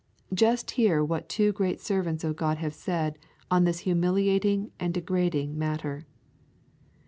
Just 0.33 0.71
hear 0.71 1.05
what 1.05 1.29
two 1.29 1.51
great 1.53 1.79
servants 1.79 2.23
of 2.23 2.35
God 2.35 2.57
have 2.57 2.73
said 2.73 3.19
on 3.51 3.65
this 3.65 3.81
humiliating 3.85 4.71
and 4.79 4.91
degrading 4.95 5.55
matter. 5.55 6.07